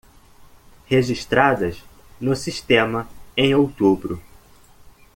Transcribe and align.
registradas 0.87 1.83
no 2.19 2.35
sistema 2.35 3.07
em 3.37 3.53
outubro. 3.53 4.19